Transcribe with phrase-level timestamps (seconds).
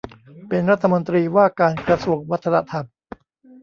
[0.47, 2.85] เป็นรัฐมนตรีว่าการกระทรวงวัฒนธรรม